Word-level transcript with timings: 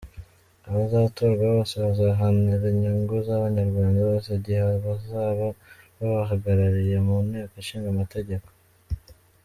"Abazatorwa 0.67 1.43
bose 1.53 1.73
bazaharanira 1.83 2.65
inyungu 2.73 3.13
z’Abanyarwanda 3.25 3.99
bose 4.09 4.29
igihe 4.39 4.61
bazaba 4.85 5.45
babahagarariye 5.97 6.95
mu 7.05 7.15
nteko 7.27 7.53
ishinga 7.61 7.87
amategeko. 7.95 8.47